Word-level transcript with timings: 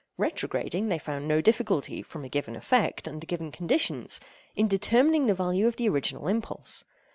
Retrograding, 0.17 0.89
they 0.89 0.97
found 0.97 1.27
no 1.27 1.41
difficulty, 1.41 2.01
from 2.01 2.25
a 2.25 2.27
given 2.27 2.55
effect, 2.55 3.07
under 3.07 3.27
given 3.27 3.51
conditions, 3.51 4.19
in 4.55 4.67
determining 4.67 5.27
the 5.27 5.35
value 5.35 5.67
of 5.67 5.75
the 5.75 5.87
original 5.89 6.27
impulse. 6.27 6.85